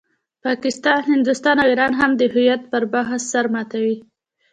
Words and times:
پاکستان، 0.45 0.99
هندوستان 1.11 1.55
او 1.61 1.67
ایران 1.69 1.93
هم 1.99 2.11
د 2.19 2.21
هویت 2.33 2.61
پر 2.71 2.83
بحث 2.93 3.21
سر 3.31 3.45
ماتوي. 3.53 3.97